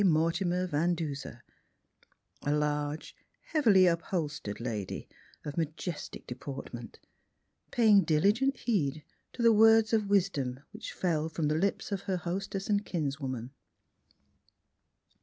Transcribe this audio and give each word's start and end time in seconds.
Mortimer 0.03 0.67
12 0.67 0.71
Miss 0.71 0.71
Phihtra 0.71 0.71
Van 0.71 0.95
Deuser— 0.95 1.41
a 2.41 2.55
large, 2.55 3.15
heavily 3.51 3.85
upholstered 3.85 4.59
lady 4.59 5.07
of 5.45 5.57
majestic 5.57 6.25
deportment, 6.25 6.97
paying 7.69 8.03
diligent 8.03 8.57
heed 8.61 9.03
to 9.31 9.43
the 9.43 9.53
words 9.53 9.93
of 9.93 10.09
wisdom 10.09 10.61
which 10.71 10.91
fell 10.91 11.29
from 11.29 11.49
the 11.49 11.55
lips 11.55 11.91
of 11.91 12.01
her 12.09 12.17
hostess 12.17 12.67
and 12.67 12.83
kinswoman. 12.83 13.51